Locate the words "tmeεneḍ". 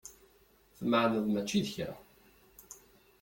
0.77-1.25